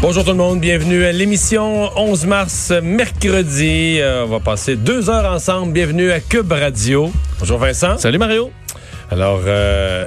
[0.00, 3.96] Bonjour tout le monde, bienvenue à l'émission 11 mars, mercredi.
[4.00, 5.72] Euh, on va passer deux heures ensemble.
[5.72, 7.10] Bienvenue à Cube Radio.
[7.38, 7.96] Bonjour Vincent.
[7.98, 8.50] Salut Mario.
[9.10, 10.06] Alors, euh,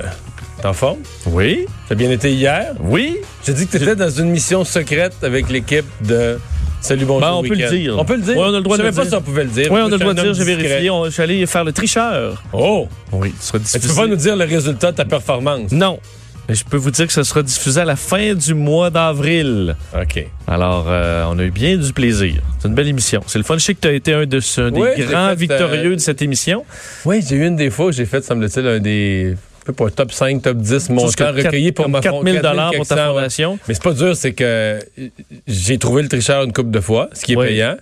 [0.62, 1.00] t'es en forme?
[1.26, 1.66] Oui.
[1.90, 2.74] T'as bien été hier?
[2.80, 3.18] Oui.
[3.46, 6.38] J'ai dit que t'étais dans une mission secrète avec l'équipe de
[6.80, 7.96] Salut Bonjour Ben, on peut le dire.
[7.98, 8.38] On peut le dire?
[8.38, 9.10] Oui, on a le droit Je de savais le pas dire.
[9.12, 9.72] si on pouvait le dire.
[9.72, 10.90] Oui, on a le droit de dire, j'ai vérifié.
[10.92, 12.44] On- Je suis allé faire le tricheur.
[12.54, 12.88] Oh!
[13.12, 15.72] Oui, ce Mais tu peux pas nous dire le résultat de ta performance?
[15.72, 16.00] Non.
[16.50, 19.76] Mais je peux vous dire que ce sera diffusé à la fin du mois d'avril.
[19.94, 20.26] OK.
[20.48, 22.36] Alors, euh, on a eu bien du plaisir.
[22.60, 23.22] C'est une belle émission.
[23.28, 23.58] C'est le fun.
[23.58, 25.92] Je sais que tu as été un, de ce- un des Oui, grands fait, victorieux
[25.92, 26.64] euh, de cette émission.
[27.04, 29.36] Oui, j'ai eu une des fois où j'ai fait, semble-t-il, un des.
[29.68, 33.08] un top 5, top 10 montants recueillis pour ma 4 000 dollars pour ta 400,
[33.10, 33.16] ouais.
[33.16, 33.60] fondation.
[33.68, 34.80] Mais c'est pas dur, c'est que euh,
[35.48, 37.48] j'ai trouvé le tricheur une couple de fois, ce qui est Oui.
[37.48, 37.76] payant.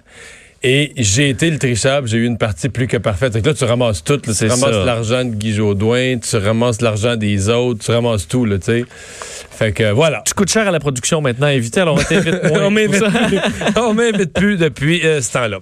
[0.67, 3.33] Et j'ai été le puis j'ai eu une partie plus que parfaite.
[3.33, 4.19] Fait que là, tu ramasses tout.
[4.25, 4.33] là.
[4.33, 8.58] Tu ramasses l'argent de Guy Jodoin, tu ramasses l'argent des autres, tu ramasses tout, là,
[8.58, 8.86] tu sais.
[9.55, 10.23] Fait que voilà.
[10.25, 12.66] Tu coûtes cher à la production maintenant, invité, alors on t'invite moins.
[12.66, 13.39] on m'invite plus.
[13.77, 15.59] on m'invite plus depuis euh, ce temps-là.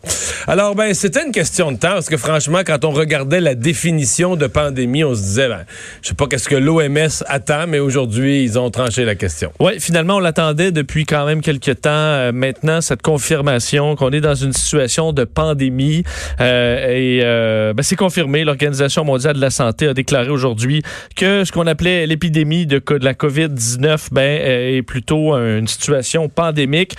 [0.47, 4.35] Alors, ben, c'était une question de temps, parce que franchement, quand on regardait la définition
[4.35, 5.65] de pandémie, on se disait, ben,
[6.01, 9.51] je sais pas qu'est-ce que l'OMS attend, mais aujourd'hui, ils ont tranché la question.
[9.59, 11.89] Oui, finalement, on l'attendait depuis quand même quelques temps.
[11.91, 16.03] Euh, maintenant, cette confirmation qu'on est dans une situation de pandémie.
[16.39, 18.43] Euh, et euh, ben, c'est confirmé.
[18.43, 20.83] L'Organisation mondiale de la santé a déclaré aujourd'hui
[21.15, 26.29] que ce qu'on appelait l'épidémie de, de la COVID-19 ben, euh, est plutôt une situation
[26.29, 26.95] pandémique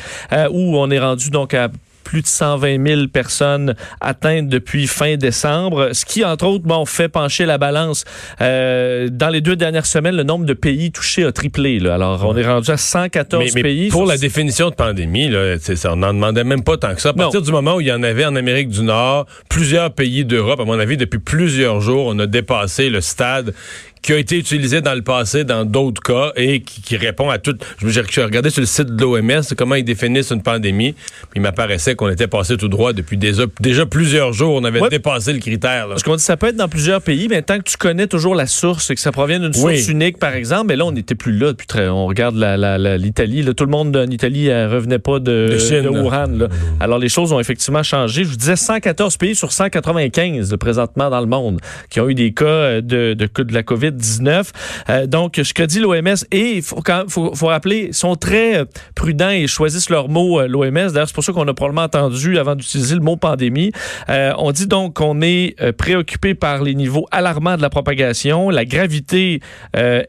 [0.51, 1.69] où on est rendu donc à
[2.15, 7.09] plus de 120 000 personnes atteintes depuis fin décembre, ce qui, entre autres, bon, fait
[7.09, 8.05] pencher la balance.
[8.41, 11.81] Euh, dans les deux dernières semaines, le nombre de pays touchés a triplé.
[11.81, 11.95] Là.
[11.97, 13.89] Alors, on est rendu à 114 Mais, mais pays.
[13.89, 16.95] pour sur- la définition de pandémie, là, c'est ça, on n'en demandait même pas tant
[16.95, 17.09] que ça.
[17.09, 17.19] À Non.
[17.25, 20.61] partir du moment où il y en avait en Amérique du Nord, plusieurs pays d'Europe,
[20.61, 23.55] à mon avis, depuis plusieurs jours, on a dépassé le stade
[24.05, 27.39] qui a été utilisé dans le passé dans d'autres cas et qui, qui répond à
[27.39, 27.57] tout.
[27.79, 31.37] Je j'ai j'ai regardé sur le site de l'OMS comment ils définissent une pandémie, puis
[31.37, 34.55] il m'apparaissait qu'on était passé tout droit depuis déjà, déjà plusieurs jours.
[34.61, 34.91] On avait Ouais.
[34.91, 35.87] dépassé le critère.
[35.87, 35.95] là.
[35.95, 38.35] Parce qu'on dit ça peut être dans plusieurs pays, mais tant que tu connais toujours
[38.35, 39.87] la source et que ça provient d'une source Oui.
[39.91, 41.89] unique, par exemple, mais là, on n'était plus là depuis très.
[41.89, 43.41] On regarde la- la- la- l'Italie.
[43.43, 46.03] là, tout le monde en Italie ne revenait pas de, De Chine, de là.
[46.03, 46.27] Wuhan.
[46.39, 46.49] là.
[46.79, 48.25] Alors, les choses ont effectivement changé.
[48.25, 52.15] Je vous disais 114 pays sur 195 là, présentement dans le monde qui ont eu
[52.15, 53.63] des cas euh, de, de, de la
[53.95, 54.51] COVID-19.
[54.91, 59.31] Euh, donc, ce que dit l'OMS, et il faut, faut, faut rappeler, sont très prudents
[59.31, 60.73] et choisissent leurs mots, euh, l'OMS.
[60.93, 63.73] D'ailleurs, c'est pour ça qu'on a probablement entendu, avant d'utiliser le mot pandémie,
[64.09, 68.65] euh, on dit donc qu'on est préoccupé par les niveaux alarmants de la propagation, la
[68.65, 69.41] gravité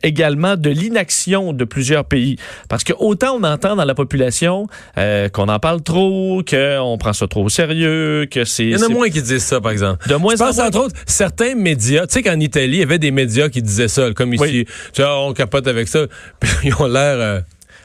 [0.03, 2.37] également de l'inaction de plusieurs pays.
[2.69, 7.27] Parce que autant on entend dans la population qu'on en parle trop, qu'on prend ça
[7.27, 8.65] trop au sérieux, que c'est...
[8.65, 10.07] Il y en a moins qui disent ça, par exemple.
[10.07, 10.67] De moins Je en pense moins.
[10.67, 12.07] entre autres certains médias.
[12.07, 14.43] Tu sais qu'en Italie, il y avait des médias qui disaient ça, comme ici.
[14.43, 14.65] Oui.
[14.93, 16.05] Tu vois, on capote avec ça.
[16.63, 17.15] Ils ont l'air.
[17.19, 17.39] euh,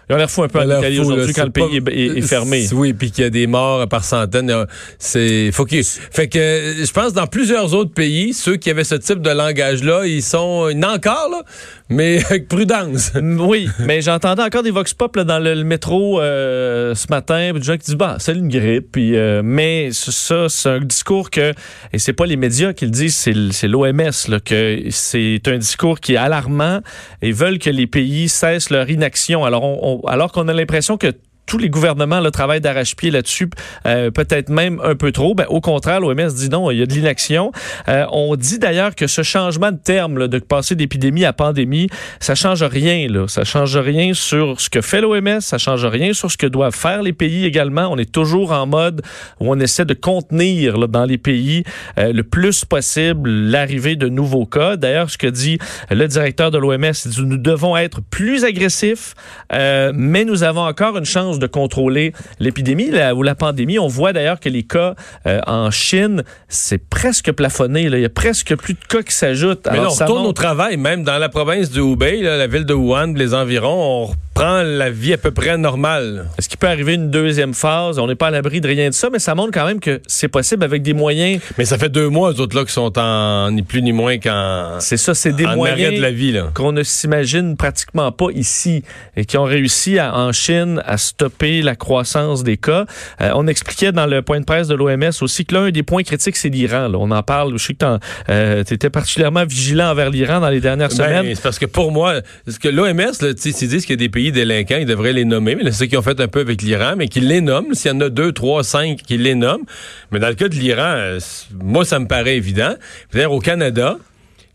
[0.09, 1.15] Ils ont l'air fou un peu en Italie fous, là.
[1.15, 2.67] aujourd'hui quand le pays pas- est, fermé.
[2.73, 4.67] Oui, puis qu'il y a des morts par centaines.
[4.99, 5.85] C'est faut qu'il.
[5.85, 9.31] Fait que euh, je pense dans plusieurs autres pays, ceux qui avaient ce type de
[9.31, 11.43] langage-là, ils sont, encore là,
[11.91, 13.13] mais avec prudence.
[13.21, 17.53] Oui, mais j'entendais encore des vox pop là, dans le, le métro euh, ce matin,
[17.53, 21.31] des gens qui disent bah c'est une grippe, puis euh, mais ça c'est un discours
[21.31, 21.53] que
[21.93, 26.01] et c'est pas les médias qui le disent, c'est l'OMS là que c'est un discours
[26.01, 26.81] qui est alarmant
[27.23, 29.45] et veulent que les pays cessent leur inaction.
[29.45, 31.09] Alors on, on- alors qu'on a l'impression que
[31.51, 33.51] tous les gouvernements là, travaillent d'arrache-pied là-dessus,
[33.85, 35.35] euh, peut-être même un peu trop.
[35.35, 37.51] Ben, au contraire, l'OMS dit non, il y a de l'inaction.
[37.89, 41.89] Euh, on dit d'ailleurs que ce changement de terme, là, de passer d'épidémie à pandémie,
[42.21, 43.09] ça change rien.
[43.09, 43.27] Là.
[43.27, 46.77] Ça change rien sur ce que fait l'OMS, ça change rien sur ce que doivent
[46.77, 47.89] faire les pays également.
[47.91, 49.03] On est toujours en mode
[49.41, 51.65] où on essaie de contenir là, dans les pays
[51.99, 54.77] euh, le plus possible l'arrivée de nouveaux cas.
[54.77, 55.59] D'ailleurs, ce que dit
[55.91, 59.17] le directeur de l'OMS, c'est que nous devons être plus agressifs,
[59.53, 63.79] euh, mais nous avons encore une chance de contrôler l'épidémie la- ou la pandémie.
[63.81, 64.95] On voit d'ailleurs que les cas
[65.27, 67.89] euh, en Chine, c'est presque plafonné.
[67.89, 67.99] là.
[67.99, 69.67] Il y a presque plus de cas qui s'ajoutent.
[69.73, 72.65] Mais là, on retourne au travail, même dans la province de Hubei, là, la ville
[72.67, 76.27] de Wuhan, les environs, on prend la vie à peu près normale.
[76.39, 77.99] Est-ce qu'il peut arriver une deuxième phase?
[77.99, 80.01] On n'est pas à l'abri de rien de ça, mais ça montre quand même que
[80.07, 81.41] c'est possible avec des moyens.
[81.59, 84.19] Mais ça fait deux mois, eux autres, là, qui sont en ni plus ni moins
[84.19, 86.33] qu'en C'est ça, c'est des en moyens de la vie.
[86.33, 86.51] Là.
[86.55, 88.83] qu'on ne s'imagine pratiquement pas ici
[89.17, 92.87] et qui ont réussi à- en Chine à stopper la croissance des cas.
[93.21, 96.03] Euh, on expliquait dans le point de presse de l'OMS aussi que l'un des points
[96.03, 96.89] critiques, c'est l'Iran.
[96.89, 96.99] là.
[96.99, 97.57] On en parle.
[97.59, 101.35] Je sais que tu étais particulièrement vigilant envers l'Iran dans les dernières Ben, semaines.
[101.35, 103.99] c'est parce que pour moi, parce que l'OMS, là, tu sais, s'ils disent qu'il y
[103.99, 105.55] a des pays délinquants, ils devraient les nommer.
[105.55, 107.75] Mais là, c'est ce qu'ils ont fait un peu avec l'Iran, mais qu'ils les nomment.
[107.75, 109.65] S'il y en a deux, trois, cinq, qu'ils les nomment.
[110.11, 111.19] Mais dans le cas de l'Iran, euh,
[111.63, 112.75] moi, ça me paraît évident.
[113.11, 113.99] C'est-à-dire, au Canada,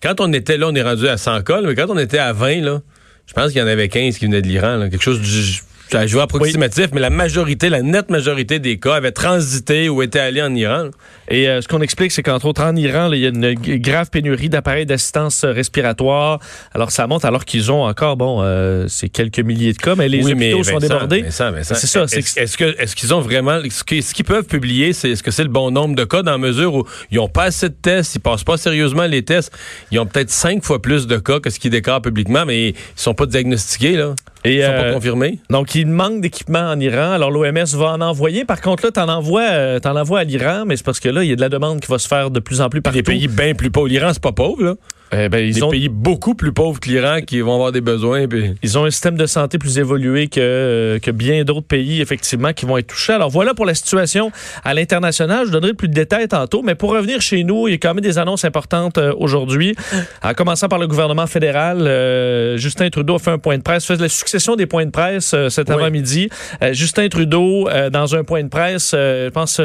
[0.01, 2.31] quand on était là, on est rendu à 100 cas, mais quand on était à
[2.31, 2.81] 20, là,
[3.25, 4.88] je pense qu'il y en avait 15 qui venaient de l'Iran.
[4.89, 5.62] Quelque chose du...
[6.03, 10.19] Je joue approximatif, mais la majorité, la nette majorité des cas avaient transité ou étaient
[10.19, 10.89] allés en Iran.
[11.30, 14.09] Et euh, ce qu'on explique, c'est qu'entre autres, en Iran, il y a une grave
[14.09, 16.39] pénurie d'appareils d'assistance respiratoire.
[16.74, 20.07] Alors, ça monte alors qu'ils ont encore, bon, euh, c'est quelques milliers de cas, mais
[20.07, 21.25] les Oui, hôpitaux sont Vincent, débordés.
[21.27, 23.83] C'est ça, c'est Est-ce est-ce que est-ce qu'ils ont vraiment ce
[24.13, 26.74] qu'ils peuvent publier, c'est est-ce que c'est le bon nombre de cas dans la mesure
[26.74, 29.51] où ils ont pas assez de tests, ils passent pas sérieusement les tests,
[29.92, 32.75] ils ont peut-être cinq fois plus de cas que ce qu'ils déclarent publiquement, mais ils
[32.95, 34.15] sont pas diagnostiqués là,
[34.45, 35.39] Et, ils sont euh, pas confirmés?
[35.50, 37.12] Donc, il manque d'équipements en Iran.
[37.12, 38.45] Alors, l'OMS va en envoyer.
[38.45, 41.24] Par contre, là, t'en envoies, euh, t'en envoies à l'Iran, mais c'est parce que là,
[41.24, 42.97] il y a de la demande qui va se faire de plus en plus partout.
[42.97, 44.75] Des pays bien plus pauvres, l'Iran c'est pas pauvre là,
[45.17, 47.81] Eh ben, ils des ont pays beaucoup plus pauvres que l'Iran qui vont avoir des
[47.81, 51.67] besoins puis Ils ont un système de santé plus évolué que, euh, que bien d'autres
[51.67, 53.13] pays, effectivement, qui vont être touchés.
[53.13, 54.31] Alors voilà pour la situation
[54.63, 55.45] à l'international.
[55.47, 57.94] Je donnerai plus de détails tantôt, mais pour revenir chez nous, il y a quand
[57.94, 59.75] même des annonces importantes euh, aujourd'hui.
[60.23, 63.85] En commençant par le gouvernement fédéral, euh, Justin Trudeau a fait un point de presse,
[63.85, 65.75] fait la succession des points de presse cet Oui.
[65.75, 66.29] avant-midi.
[66.71, 69.61] Justin Trudeau, dans un point de presse, je pense...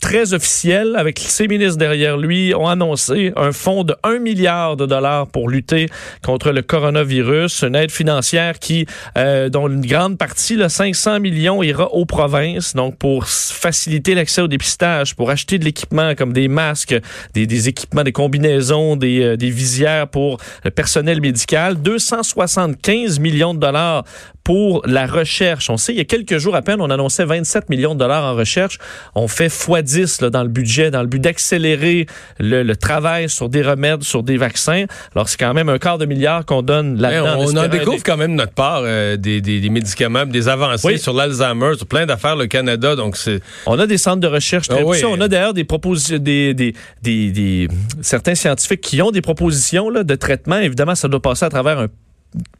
[0.00, 4.86] très officiel, avec ses ministres derrière lui, ont annoncé un fonds de 1 milliard de
[4.86, 5.86] dollars pour lutter
[6.24, 8.86] contre le coronavirus, une aide financière qui,
[9.16, 14.40] euh, dont une grande partie, là, 500 millions, ira aux provinces, donc pour faciliter l'accès
[14.40, 16.98] au dépistage, pour acheter de l'équipement comme des masques,
[17.34, 23.54] des, des équipements, des combinaisons, des, euh, des visières pour le personnel médical, 275 millions
[23.54, 24.04] de dollars
[24.44, 25.68] pour la recherche.
[25.70, 28.24] On sait, il y a quelques jours à peine, on annonçait 27 millions de dollars
[28.24, 28.78] en recherche.
[29.14, 32.06] On fait x10 là, dans le budget, dans le but d'accélérer
[32.38, 34.84] le, le travail sur des remèdes, sur des vaccins.
[35.14, 37.34] Alors, c'est quand même un quart de milliard qu'on donne là-dedans.
[37.38, 40.86] on en espérant découvre quand même notre part euh, des, des, des médicaments, des avancées
[40.86, 40.98] Oui.
[40.98, 44.68] sur l'Alzheimer, sur plein d'affaires le Canada, donc c'est On a des centres de recherche
[44.68, 44.98] très Ah oui.
[45.04, 47.68] On a d'ailleurs des propositions, des, des, des, des-
[48.00, 50.56] certains scientifiques qui ont des propositions là, de traitement.
[50.58, 51.88] Évidemment, ça doit passer à travers un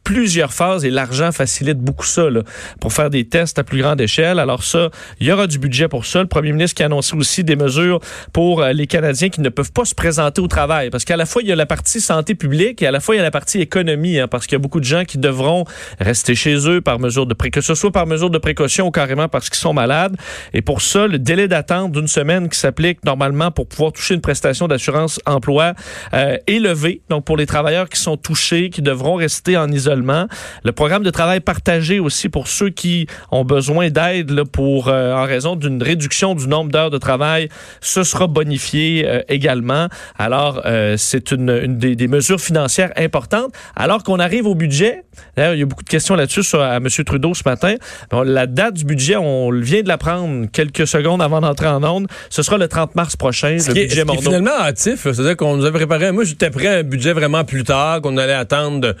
[0.03, 2.41] plusieurs phases et l'argent facilite beaucoup ça là,
[2.79, 4.39] pour faire des tests à plus grande échelle.
[4.39, 4.89] Alors ça,
[5.19, 6.21] il y aura du budget pour ça.
[6.21, 7.99] Le premier ministre qui a annoncé aussi des mesures
[8.33, 11.25] pour euh, les Canadiens qui ne peuvent pas se présenter au travail parce qu'à la
[11.25, 13.23] fois il y a la partie santé publique et à la fois il y a
[13.23, 15.65] la partie économie hein, parce qu'il y a beaucoup de gens qui devront
[15.99, 19.27] rester chez eux par mesure de que ce soit par mesure de précaution ou carrément
[19.27, 20.15] parce qu'ils sont malades.
[20.53, 24.21] Et pour ça, le délai d'attente d'une semaine qui s'applique normalement pour pouvoir toucher une
[24.21, 25.73] prestation d'assurance emploi
[26.13, 27.01] euh, est levé.
[27.09, 30.27] Donc pour les travailleurs qui sont touchés, qui devront rester en isolement.
[30.63, 35.23] Le programme de travail partagé aussi pour ceux qui ont besoin d'aide pour euh, en
[35.25, 37.49] raison d'une réduction du nombre d'heures de travail,
[37.81, 39.87] ce sera bonifié euh, également.
[40.17, 43.53] Alors euh, c'est une, une des, des mesures financières importantes.
[43.75, 45.03] Alors qu'on arrive au budget,
[45.35, 46.87] d'ailleurs il y a beaucoup de questions là-dessus à M.
[47.05, 47.75] Trudeau ce matin.
[48.09, 51.83] Bon, la date du budget, on vient de la prendre quelques secondes avant d'entrer en
[51.83, 52.07] onde.
[52.29, 54.21] Ce sera le 30 mars prochain, Ce le qui est, budget ce qui est Morneau.
[54.21, 56.11] finalement hâtif, c'est-à-dire qu'on nous avait préparé.
[56.11, 58.95] Moi, j'étais prêt à un budget vraiment plus tard, qu'on allait attendre de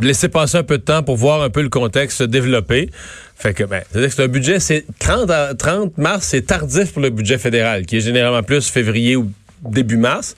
[0.00, 2.90] laisser passer un peu de temps pour voir un peu le contexte se développer.
[3.36, 6.92] Fait que, ben, c'est-à-dire que c'est un budget, c'est 30, à- 30 mars, c'est tardif
[6.92, 9.30] pour le budget fédéral, qui est généralement plus février ou
[9.64, 10.36] début mars.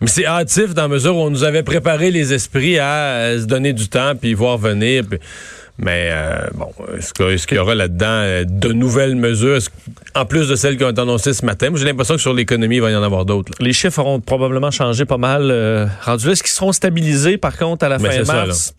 [0.00, 3.40] Mais c'est hâtif dans la mesure où on nous avait préparé les esprits à, euh,
[3.40, 5.04] se donner du temps puis voir venir.
[5.78, 9.58] Mais euh, bon, est-ce qu'il y aura là-dedans euh, de nouvelles mesures,
[10.14, 11.70] en plus de celles qui ont été annoncées ce matin?
[11.74, 13.52] J'ai l'impression que sur l'économie, il va y en avoir d'autres.
[13.58, 15.86] Les chiffres auront probablement changé pas mal euh.
[16.06, 18.74] Est-ce qu'ils seront stabilisés par contre à la Mais fin c'est ça, mars?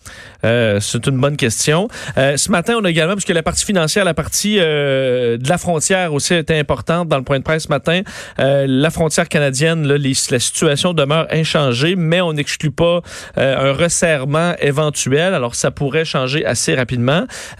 [0.45, 1.87] Euh, c'est une bonne question.
[2.17, 6.13] Euh, ce matin, on a également, puisque la partie financière, la partie de la frontière
[6.13, 8.01] aussi était importante dans le point de presse ce matin.
[8.37, 13.01] La frontière canadienne, là, les- la situation demeure inchangée, mais on n'exclut pas
[13.35, 15.33] un resserrement éventuel.
[15.33, 16.82] Alors, ça pourrait changer assez rapidement.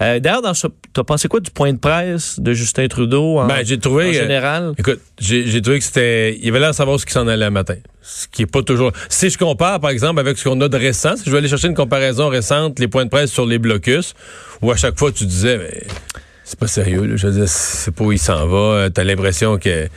[0.02, 3.48] Euh, D'ailleurs, dans ce, t'as pensé quoi du point de presse de Justin Trudeau en,
[3.48, 4.06] Ben, j'ai en trouvé.
[4.10, 4.74] euh, général?
[4.78, 6.38] Écoute, j'ai trouvé que c'était.
[6.42, 7.76] Il avait l'air de savoir ce qui s'en allait le matin.
[8.02, 8.92] Ce qui est pas toujours.
[9.10, 11.48] Si je compare, par exemple, avec ce qu'on a de récent, si je vais aller
[11.48, 14.14] chercher une comparaison récente, les points de presse sur les blocus,
[14.62, 15.84] où à chaque fois tu disais, mais
[16.44, 17.16] c'est pas sérieux, là.
[17.16, 18.90] Je veux dire, c'est pas où il s'en va.
[18.94, 19.88] T'as l'impression que.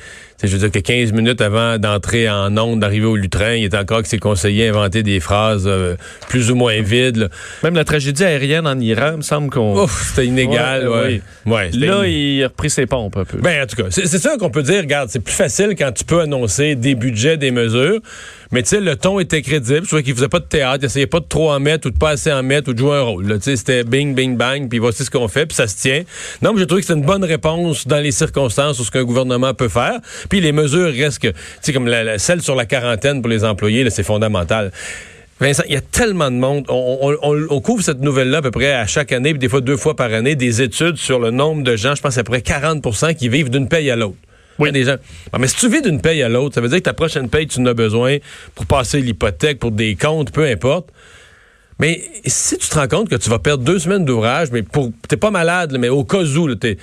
[0.43, 3.77] Je veux dire que 15 minutes avant d'entrer en onde, d'arriver au lutrin, il était
[3.77, 5.97] encore que ses conseillers inventaient des phrases euh,
[6.29, 7.31] plus ou moins vides.
[7.63, 9.87] Même la tragédie aérienne en Iran, il me semble qu'on...
[9.89, 11.23] C'était inégal, ouais.
[11.47, 11.71] ouais.
[11.73, 13.39] Là, il a repris ses pompes un peu.
[13.39, 14.83] Ben, en tout cas, c'est ça qu'on peut dire.
[14.83, 18.01] Regarde, c'est plus facile quand tu peux annoncer des budgets, des mesures.
[18.53, 19.87] Mais tu sais, le ton était crédible.
[19.87, 21.99] Vois qu'il faisait pas de théâtre, il essayait pas de trop en mettre ou de
[21.99, 23.27] pas assez en mettre ou de jouer un rôle.
[23.39, 26.03] Tu sais, c'était bing, bing, bang, puis voici ce qu'on fait, puis ça se tient.
[26.43, 29.05] Non, mais j'ai trouvé que c'était une bonne réponse dans les circonstances où ce qu'un
[29.05, 30.01] gouvernement peut faire.
[30.29, 34.03] Puis les mesures restent tu sais, comme celle sur la quarantaine pour les employés, c'est
[34.03, 34.73] fondamental.
[35.41, 36.65] Vincent, il y a tellement de monde.
[36.69, 39.95] On, couvre cette nouvelle-là à peu près à chaque année, puis des fois deux fois
[39.95, 43.15] par année, des études sur le nombre de gens, je pense à peu près 40%
[43.15, 44.17] qui vivent d'une paye à l'autre.
[44.59, 44.73] Oui.
[44.73, 44.97] des gens.
[45.33, 47.29] Ah, mais si tu vis d'une paye à l'autre, ça veut dire que ta prochaine
[47.29, 48.19] paye, tu en as besoin
[48.55, 50.91] pour passer l'hypothèque, pour des comptes, peu importe.
[51.79, 54.91] Mais si tu te rends compte que tu vas perdre deux semaines d'ouvrage, mais pour
[55.09, 56.77] t'es pas malade, mais au cas où, tu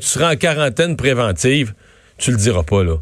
[0.00, 1.74] seras en quarantaine préventive,
[2.18, 2.96] tu le diras pas, là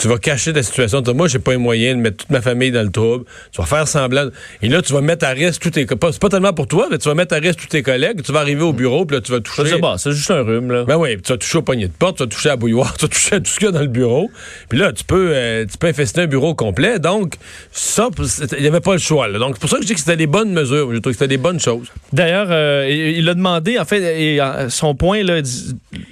[0.00, 1.02] tu vas cacher ta situation.
[1.14, 3.26] Moi, j'ai pas les moyens de mettre toute ma famille dans le trouble.
[3.52, 4.28] Tu vas faire semblant.
[4.62, 5.86] Et là, tu vas mettre à risque tous tes.
[5.86, 8.22] C'est pas tellement pour toi, mais tu vas mettre à risque tous tes collègues.
[8.22, 9.66] Tu vas arriver au bureau, puis là, tu vas toucher.
[9.66, 10.84] C'est bon, c'est juste un rhume, là.
[10.84, 12.96] Ben oui, tu vas toucher au poignet de porte, tu vas toucher à la bouilloire,
[12.98, 14.30] tu vas toucher à tout ce qu'il y a dans le bureau.
[14.70, 16.98] Puis là, tu peux, euh, tu peux infester un bureau complet.
[16.98, 17.34] Donc,
[17.70, 18.08] ça,
[18.52, 19.28] il n'y avait pas le choix.
[19.28, 19.38] Là.
[19.38, 20.94] Donc, c'est pour ça que je dis que c'était des bonnes mesures.
[20.94, 21.88] Je trouve que c'était des bonnes choses.
[22.14, 24.40] D'ailleurs, euh, il a demandé, en fait, et,
[24.70, 25.42] son point, là,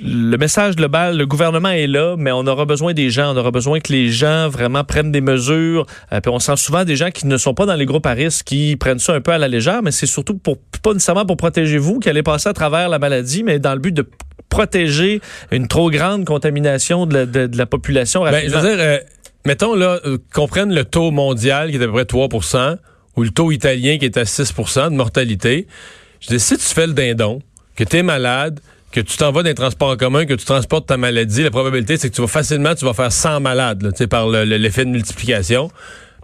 [0.02, 3.32] le message global, le gouvernement est là, mais on aura besoin des gens.
[3.32, 5.86] On aura besoin que les gens vraiment prennent des mesures.
[6.12, 8.12] Euh, puis on sent souvent des gens qui ne sont pas dans les groupes à
[8.12, 11.26] risque qui prennent ça un peu à la légère, mais c'est surtout pour pas nécessairement
[11.26, 14.08] pour protéger vous qui allez passer à travers la maladie, mais dans le but de
[14.48, 15.20] protéger
[15.50, 18.24] une trop grande contamination de la, population.
[18.24, 18.98] Ben, je veux dire, euh,
[19.44, 22.76] mettons là, euh, qu'on prenne le taux mondial qui est à peu près 3%
[23.16, 25.66] ou le taux italien qui est à 6% de mortalité.
[26.20, 27.40] Je dis, si tu fais le dindon,
[27.76, 28.60] que tu es malade,
[28.92, 31.50] que tu t'en vas dans les transports en commun, que tu transportes ta maladie, la
[31.50, 34.90] probabilité, c'est que tu vas facilement, tu vas faire 100 malades, là, par l'effet de
[34.90, 35.70] multiplication.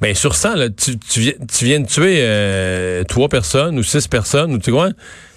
[0.00, 0.99] Mais sur 100, là, tu,
[1.61, 4.90] viens, de tuer euh, trois personnes ou six personnes, ou tu vois.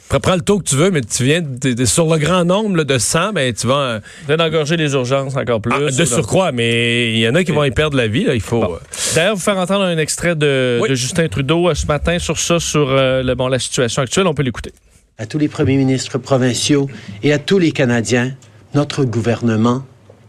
[0.10, 1.44] Prends le taux que tu veux, mais tu viens
[1.86, 4.02] sur le grand nombre de 100, ben, tu vas...
[4.30, 5.74] Euh, d'engorger les urgences encore plus.
[5.76, 8.24] Ah, de surcroît, mais il y en a qui vont y perdre la vie.
[8.24, 8.64] Là, il faut...
[8.64, 8.80] Euh,
[9.16, 13.34] D'ailleurs, vous faire entendre un extrait de, Justin Trudeau ce matin sur ça, sur le,
[13.36, 14.28] bon, la situation actuelle.
[14.28, 14.72] On peut l'écouter
[15.20, 16.88] à tous les premiers ministres provinciaux
[17.24, 18.34] et à tous les Canadiens,
[18.76, 19.84] notre gouvernement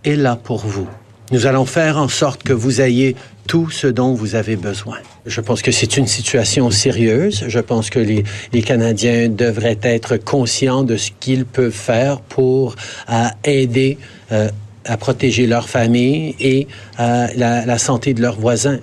[0.05, 0.89] est là pour vous.
[1.31, 3.15] Nous allons faire en sorte que vous ayez
[3.47, 4.97] tout ce dont vous avez besoin.
[5.27, 7.45] Je pense que c'est une situation sérieuse.
[7.49, 12.75] Je pense que les, Canadiens devraient être conscients de ce qu'ils peuvent faire pour
[13.11, 13.99] euh, aider
[14.33, 14.49] euh,
[14.87, 16.67] à protéger leur famille et
[16.99, 18.79] euh, la, la, santé de leurs voisins.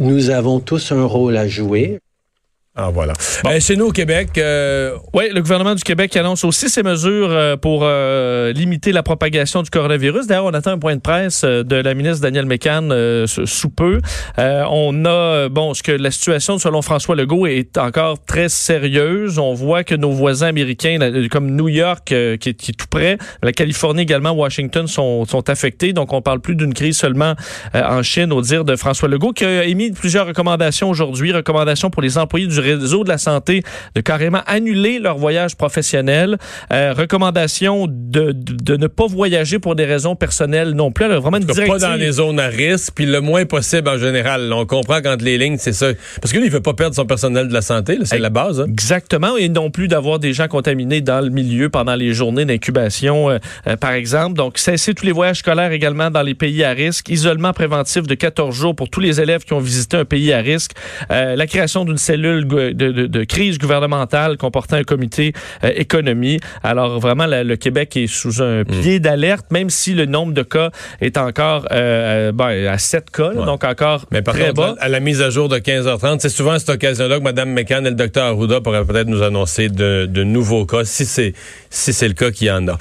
[0.00, 1.98] nous avons tous un rôle à jouer.
[2.76, 3.12] Ah voilà.
[3.44, 4.96] Ben, chez nous au Québec, euh...
[5.12, 9.62] oui, le gouvernement du Québec annonce aussi ses mesures euh, pour euh, limiter la propagation
[9.62, 10.26] du coronavirus.
[10.26, 12.88] D'ailleurs, on attend un point de presse euh, de la ministre Danielle Mécan
[13.26, 14.00] sous peu.
[14.36, 19.38] on a bon, ce que la situation selon François Legault est encore très sérieuse.
[19.38, 20.98] On voit que nos voisins américains,
[21.30, 25.48] comme New York, qui est, qui, est, tout près, la Californie également, Washington sont, sont
[25.48, 25.92] affectés.
[25.92, 27.34] Donc, on parle plus d'une crise seulement
[27.72, 32.02] en Chine, au dire de François Legault, qui a émis plusieurs recommandations aujourd'hui, recommandations pour
[32.02, 33.62] les employés du réseau de la santé
[33.94, 36.38] de carrément annuler leur voyage professionnel.
[36.72, 41.04] Euh, recommandation de, de, ne pas voyager pour des raisons personnelles non plus.
[41.04, 44.52] Alors, vraiment une Pas dans les zones à risque, puis le moins possible en général.
[44.52, 45.88] on comprend quand les lignes, c'est ça.
[46.20, 48.60] Parce que lui, il veut pas perdre son personnel de la santé, c'est la base.
[48.60, 48.66] Hein.
[48.68, 53.30] Exactement, et non plus d'avoir des gens contaminés dans le milieu pendant les journées d'incubation,
[53.30, 54.34] euh, euh, par exemple.
[54.34, 58.14] Donc, cesser tous les voyages scolaires également dans les pays à risque, isolement préventif de
[58.14, 60.72] 14 jours pour tous les élèves qui ont visité un pays à risque,
[61.10, 65.32] la création d'une cellule de, crise gouvernementale comportant un comité
[65.62, 66.40] euh, économie.
[66.62, 68.64] Alors vraiment, le Québec est sous un mm.
[68.64, 70.70] pied d'alerte, même si le nombre de cas
[71.00, 74.74] est encore euh, euh, ben, à 7 cas, donc encore Mais par très bas.
[74.80, 77.86] À la mise à jour de 15h30, c'est souvent à cette occasion-là que Mme McCann
[77.86, 81.34] et le docteur Arruda pourraient peut-être nous annoncer de, nouveaux cas, si c'est
[81.70, 82.78] si c'est le cas qu'il y en a.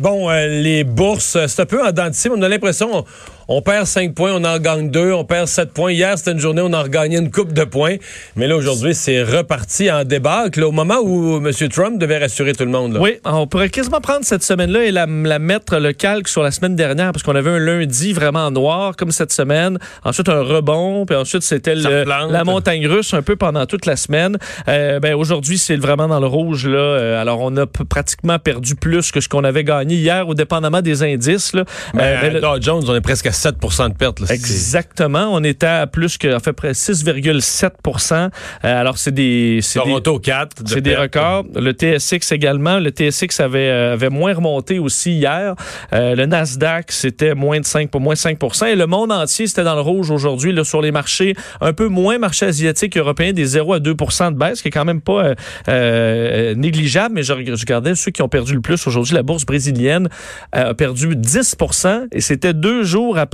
[0.00, 3.04] bon, les bourses, c'est un peu en dents on a l'impression
[3.48, 5.92] on perd 5 points, on en gagne 2, on perd 7 points.
[5.92, 7.96] Hier, c'était une journée où on a regagné une coupe de points.
[8.34, 11.52] Mais là, aujourd'hui, c'est reparti en débâcle au moment où M.
[11.68, 12.98] Trump devait rassurer tout le monde.
[13.00, 16.76] Oui, on pourrait quasiment prendre cette semaine-là et la, mettre le calque sur la semaine
[16.76, 19.78] dernière parce qu'on avait un lundi vraiment noir comme cette semaine.
[20.04, 24.38] Ensuite, un rebond, puis ensuite, c'était la montagne russe un peu pendant toute la semaine.
[24.68, 26.66] Euh, ben, aujourd'hui, c'est vraiment dans le rouge.
[26.66, 26.78] Là.
[26.78, 30.82] Euh, alors, on a pratiquement perdu plus que ce qu'on avait gagné hier, au dépendamment
[30.82, 31.52] des indices.
[31.52, 31.64] Là.
[31.94, 33.56] Euh, ben, ben, Jones, on est presque à 7
[33.88, 34.18] de perte.
[34.30, 35.28] Exactement.
[35.32, 38.28] On était à plus que, en fait, près 6,7% Euh,
[38.80, 39.60] alors, c'est des...
[39.62, 40.62] c'est des- Toronto 4.
[40.62, 41.44] de c'est des records.
[41.54, 42.78] Le TSX également.
[42.78, 45.54] Le TSX avait, euh, avait moins remonté aussi hier.
[45.92, 48.38] Euh, le Nasdaq, c'était moins de 5 pour moins 5
[48.68, 51.88] Et le monde entier, c'était dans le rouge aujourd'hui là, sur les marchés un peu
[51.88, 55.00] moins marchés asiatiques et européens, des 0 à 2% de baisse, qui est quand même
[55.00, 55.34] pas euh,
[55.68, 57.14] euh, négligeable.
[57.14, 59.14] Mais je, reg- je regardais ceux qui ont perdu le plus aujourd'hui.
[59.14, 60.08] La bourse brésilienne
[60.52, 61.56] a perdu 10
[62.12, 63.25] et c'était deux jours après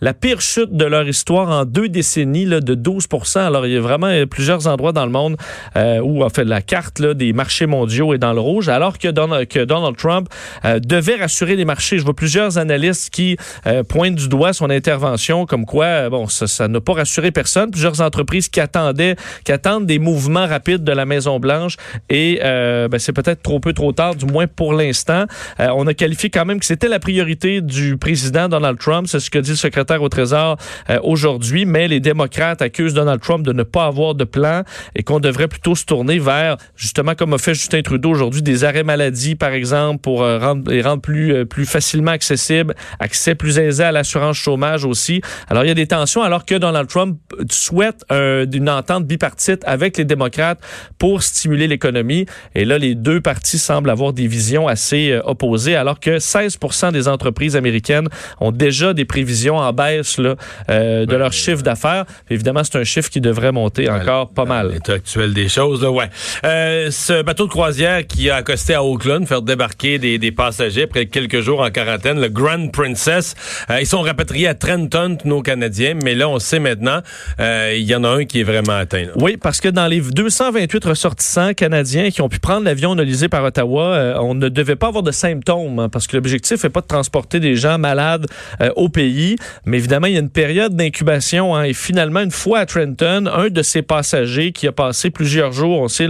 [0.00, 3.76] la pire chute de leur histoire en deux décennies là, de 12 Alors, il y
[3.76, 5.36] a vraiment plusieurs endroits dans le monde
[5.76, 8.98] euh, où, en fait, la carte là, des marchés mondiaux est dans le rouge, alors
[8.98, 10.28] que Donald, Trump
[10.64, 11.98] euh, devait rassurer les marchés.
[11.98, 13.36] Je vois plusieurs analystes qui
[13.66, 17.70] euh, pointent du doigt son intervention, comme quoi, bon, ça n'a pas rassuré personne.
[17.70, 21.76] Plusieurs entreprises qui attendaient, qui attendent des mouvements rapides de la Maison-Blanche
[22.08, 25.24] et ben, c'est peut-être trop peu, trop tard, du moins pour l'instant.
[25.58, 29.38] On a qualifié quand même que c'était la priorité du président Donald Trump, ce que
[29.38, 30.56] dit le secrétaire au Trésor
[30.90, 34.62] euh, aujourd'hui, mais les démocrates accusent Donald Trump de ne pas avoir de plan
[34.94, 38.64] et qu'on devrait plutôt se tourner vers, justement, comme a fait Justin Trudeau aujourd'hui, des
[38.64, 43.34] arrêts maladie, par exemple, pour euh, rendre, les rendre plus, euh, plus facilement accessibles, accès
[43.34, 45.20] plus aisé à l'assurance chômage aussi.
[45.48, 47.18] Alors, il y a des tensions, alors que Donald Trump
[47.50, 50.60] souhaite euh, une entente bipartite avec les démocrates
[50.98, 52.26] pour stimuler l'économie.
[52.54, 56.58] Et là, les deux partis semblent avoir des visions assez euh, opposées, alors que 16
[56.92, 58.08] des entreprises américaines
[58.40, 60.34] ont déjà des prévisions en baisse là,
[60.70, 61.18] euh, de Ouais.
[61.18, 62.04] leur chiffre d'affaires.
[62.30, 64.72] Évidemment, c'est un chiffre qui devrait monter encore pas mal.
[64.72, 66.10] L'état actuel des choses, là, ouais.
[66.44, 70.82] Euh, ce bateau de croisière qui a accosté à Auckland, faire débarquer des, des passagers
[70.84, 73.36] après quelques jours en quarantaine, le Grand Princess,
[73.70, 77.00] euh, ils sont rapatriés à Trenton, nos Canadiens, mais là, on sait maintenant,
[77.38, 79.04] il y en a un qui est vraiment atteint.
[79.04, 79.12] là.
[79.16, 83.44] Oui, parce que dans les 228 ressortissants canadiens qui ont pu prendre l'avion analysé par
[83.44, 86.86] Ottawa, on ne devait pas avoir de symptômes, hein, parce que l'objectif n'est pas de
[86.86, 88.26] transporter des gens malades
[88.76, 89.36] au pays.
[89.66, 91.54] Mais évidemment, il y a une période d'incubation.
[91.54, 95.52] hein, et finalement, une fois à Trenton, un de ces passagers qui a passé plusieurs
[95.52, 96.08] jours, on sait,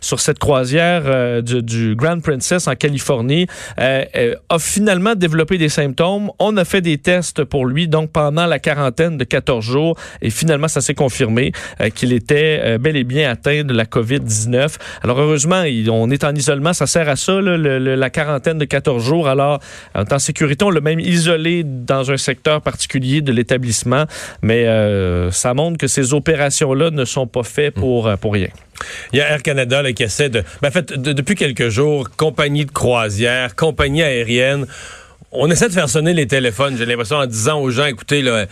[0.00, 3.46] sur cette croisière euh, du, Grand Princess en Californie,
[3.78, 6.30] euh, euh, a finalement développé des symptômes.
[6.38, 10.30] On a fait des tests pour lui, donc pendant la quarantaine de 14 jours, et
[10.30, 11.52] finalement, ça s'est confirmé
[11.94, 14.76] qu'il était bel et bien atteint de la COVID-19.
[15.02, 19.28] Alors heureusement, on est en isolement, ça sert à ça, la quarantaine de 14 jours.
[19.28, 19.60] Alors,
[19.94, 24.04] en sécurité, on l'a même isolé dans un secteur particulier de l'établissement,
[24.42, 28.48] mais euh, ça montre que ces opérations-là ne sont pas faites pour, euh, pour rien.
[29.12, 30.42] Il y a Air Canada là, qui essaie de...
[30.62, 34.66] Ben, en fait, de- depuis quelques jours, compagnie de croisière, compagnie aérienne,
[35.32, 38.46] on essaie de faire sonner les téléphones, j'ai l'impression, en disant aux gens, écoutez, là,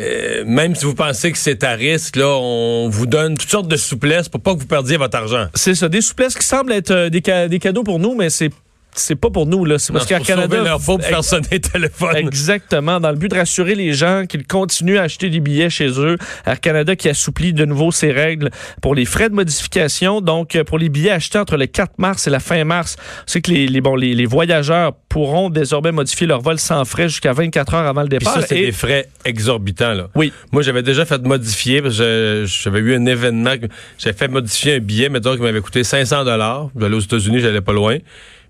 [0.00, 3.68] euh, même si vous pensez que c'est à risque, là, on vous donne toutes sortes
[3.68, 5.46] de souplesses pour pas que vous perdiez votre argent.
[5.54, 8.50] C'est ça, des souplesses qui semblent être des, ca- des cadeaux pour nous, mais c'est
[8.94, 11.60] c'est pas pour nous là, c'est parce pour Canada leur peau pour faire sonner les
[11.60, 12.16] téléphones.
[12.16, 15.88] Exactement, dans le but de rassurer les gens qu'ils continuent à acheter des billets chez
[16.00, 16.16] eux.
[16.46, 18.50] Air Canada qui assouplit de nouveau ses règles
[18.82, 20.20] pour les frais de modification.
[20.20, 23.40] Donc, euh, pour les billets achetés entre le 4 mars et la fin mars, c'est
[23.40, 27.32] que les, les, bon, les, les voyageurs pourront désormais modifier leur vol sans frais jusqu'à
[27.32, 28.34] 24 heures avant le Puis départ.
[28.34, 29.94] ça, c'est Et- des frais exorbitants.
[29.94, 30.08] Là.
[30.14, 30.32] Oui.
[30.52, 33.54] Moi, j'avais déjà fait modifier, parce que j'avais eu un événement,
[33.98, 36.68] j'avais fait modifier un billet, mettons, qui m'avait coûté 500 dollars.
[36.78, 37.98] J'allais aux États-Unis, j'allais pas loin.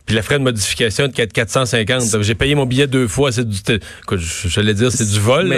[0.06, 2.20] Puis la frais de modification de 450.
[2.22, 3.32] J'ai payé mon billet deux fois.
[3.32, 3.56] C'est du,
[4.02, 5.46] écoute, je- j'allais dire, c'est du vol.
[5.48, 5.56] là.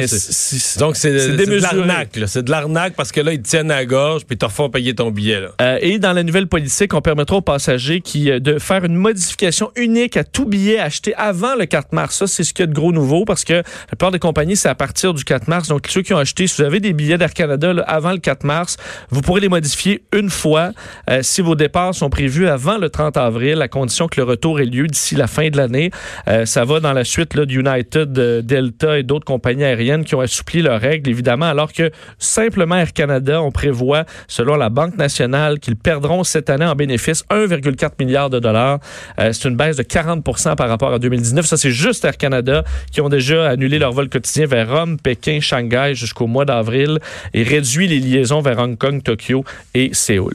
[0.78, 2.18] donc, c'est de l'arnaque.
[2.26, 4.70] C'est de l'arnaque parce que là, ils te tiennent à la gorge puis te refont
[4.70, 5.40] payer ton billet.
[5.40, 5.48] Là.
[5.60, 8.94] Euh, et dans la nouvelle politique, on permettra aux passagers qui, euh, de faire une
[8.94, 12.16] modification unique à tout billet acheté avant le 4 mars.
[12.16, 14.56] Ça, c'est ce qu'il y a de gros nouveau parce que la plupart des compagnies,
[14.56, 15.68] c'est à partir du 4 mars.
[15.68, 18.18] Donc, ceux qui ont acheté, si vous avez des billets d'Air Canada là, avant le
[18.18, 18.76] 4 mars,
[19.10, 20.70] vous pourrez les modifier une fois
[21.10, 24.60] euh, si vos départs sont prévus avant le 30 avril, à condition que le retour
[24.60, 25.90] ait lieu d'ici la fin de l'année.
[26.28, 30.14] Euh, ça va dans la suite là, d'United, euh, Delta et d'autres compagnies aériennes qui
[30.14, 34.98] ont assoupli leurs règles, évidemment, alors que simplement Air Canada, on prévoit, selon la Banque
[34.98, 38.78] nationale, qu'ils perdront cette année en bénéfice 1,4 milliard de dollars.
[39.18, 41.46] Euh, c'est une baisse de 40% par rapport à 2019.
[41.46, 45.40] Ça, c'est juste Air Canada qui ont déjà annulé leur vol quotidien vers Rome, Pékin,
[45.40, 46.98] Shanghai jusqu'au mois d'avril
[47.32, 49.44] et réduit les liaisons vers Hong Kong, Tokyo
[49.74, 50.34] et Séoul.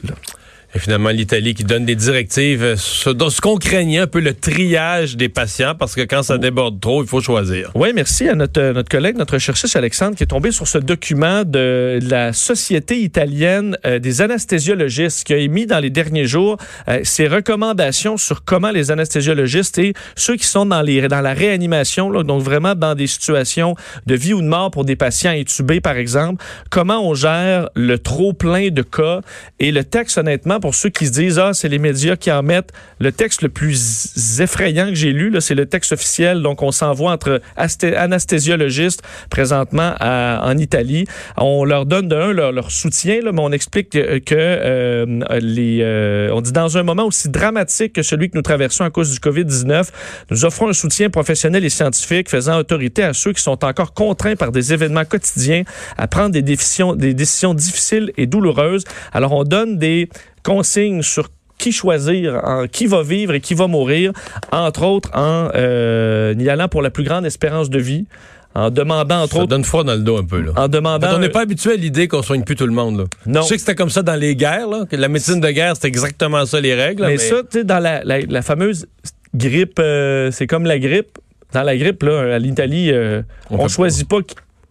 [0.74, 4.20] Et finalement, l'Italie qui donne des directives euh, sur dans ce qu'on craignait, un peu
[4.20, 7.70] le triage des patients, parce que quand ça déborde trop, il faut choisir.
[7.74, 11.44] Oui, merci à notre, notre collègue, notre chercheuse Alexandre, qui est tombé sur ce document
[11.44, 16.56] de la Société italienne euh, des anestésiologistes, qui a émis dans les derniers jours
[16.88, 21.34] euh, ses recommandations sur comment les anestésiologistes et ceux qui sont dans, les, dans la
[21.34, 25.32] réanimation, là, donc vraiment dans des situations de vie ou de mort pour des patients
[25.32, 29.20] intubés, par exemple, comment on gère le trop plein de cas.
[29.60, 32.42] Et le texte, honnêtement, pour ceux qui se disent, ah, c'est les médias qui en
[32.42, 32.72] mettent.
[33.00, 36.40] Le texte le plus effrayant que j'ai lu, c'est le texte officiel.
[36.40, 41.04] Donc, on s'envoie entre anesthésiologistes présentement en Italie.
[41.36, 46.40] On leur donne d'un leur, leur, soutien, mais on explique que, euh, les, euh, on
[46.40, 49.88] dit dans un moment aussi dramatique que celui que nous traversons à cause du COVID-19,
[50.30, 54.36] nous offrons un soutien professionnel et scientifique faisant autorité à ceux qui sont encore contraints
[54.36, 55.64] par des événements quotidiens
[55.98, 58.84] à prendre des décisions, des décisions difficiles et douloureuses.
[59.12, 60.08] Alors, on donne des
[60.42, 61.28] consignes sur
[61.58, 64.12] qui choisir, en, qui va vivre et qui va mourir,
[64.50, 68.06] entre autres en euh, y allant pour la plus grande espérance de vie,
[68.54, 69.48] en demandant entre ça autres.
[69.48, 70.52] donne froid dans le dos un peu là.
[70.56, 71.14] En demandant.
[71.14, 72.98] on n'est pas habitué à l'idée qu'on soigne plus tout le monde.
[72.98, 73.04] Là.
[73.26, 73.42] Non.
[73.42, 75.74] Je sais que c'était comme ça dans les guerres, là, que la médecine de guerre
[75.76, 77.02] c'était exactement ça les règles.
[77.02, 77.18] Mais, mais...
[77.18, 78.86] ça, tu sais, dans la, la, la, fameuse
[79.34, 81.18] grippe, euh, c'est comme la grippe.
[81.52, 84.18] Dans la grippe, là, à l'Italie, euh, on, on choisit pas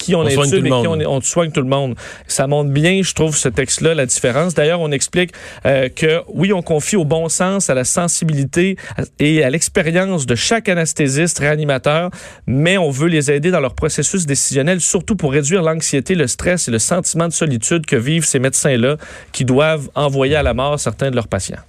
[0.02, 1.96] qui on, on intube et qui on, on, soigne tout le monde.
[2.28, 4.56] Ça montre bien, je trouve, ce texte-là, la différence.
[4.56, 5.32] D'ailleurs, on explique
[5.66, 8.78] euh, que, oui, on confie au bon sens, à la sensibilité
[9.20, 12.10] et à l'expérience de chaque anesthésiste, réanimateur,
[12.48, 16.68] mais on veut les aider dans leur processus décisionnel, surtout pour réduire l'anxiété, le stress
[16.68, 18.98] et le sentiment de solitude que vivent ces médecins-là
[19.32, 21.62] qui doivent envoyer à la mort certains de leurs patients.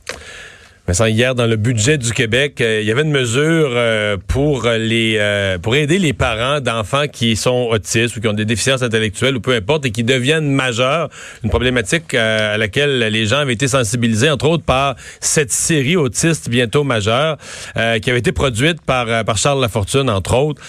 [1.01, 5.17] Hier, dans le budget du Québec, euh, il y avait une mesure euh, pour les
[5.19, 9.37] euh, pour aider les parents d'enfants qui sont autistes ou qui ont des déficiences intellectuelles
[9.37, 11.09] ou peu importe et qui deviennent majeurs.
[11.45, 16.51] Une problématique à laquelle les gens avaient été sensibilisés, entre autres par cette série autiste
[16.51, 17.39] bientôt majeure,
[17.75, 20.63] qui avait été produite par par Charles Lafortune, entre autres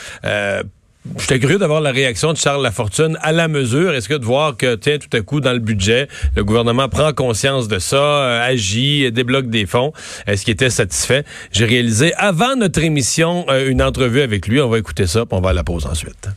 [1.19, 3.93] J'étais curieux d'avoir la réaction de Charles Lafortune à la mesure.
[3.93, 7.11] Est-ce que de voir que, tiens, tout à coup, dans le budget, le gouvernement prend
[7.11, 9.91] conscience de ça, euh, agit, débloque des fonds.
[10.27, 11.25] Est-ce qu'il était satisfait?
[11.51, 14.61] J'ai réalisé avant notre émission euh, une entrevue avec lui.
[14.61, 16.29] On va écouter ça, puis on va à la pause ensuite.